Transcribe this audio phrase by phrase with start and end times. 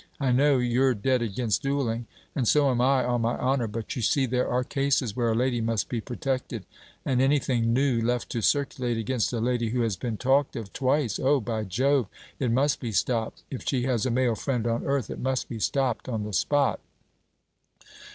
[0.19, 3.67] I know you 're dead against duelling; and so am I, on my honour.
[3.67, 6.65] But you see there are cases where a lady must be protected;
[7.05, 11.19] and anything new, left to circulate against a lady who has been talked of twice
[11.19, 12.07] Oh, by Jove!
[12.39, 13.43] it must be stopped.
[13.51, 16.79] If she has a male friend on earth, it must be stopped on the spot.'